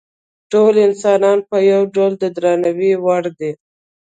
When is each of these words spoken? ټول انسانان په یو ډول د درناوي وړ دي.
ټول 0.51 0.73
انسانان 0.87 1.37
په 1.49 1.57
یو 1.71 1.81
ډول 1.95 2.11
د 2.21 2.23
درناوي 2.35 2.93
وړ 3.03 3.23
دي. 3.39 3.51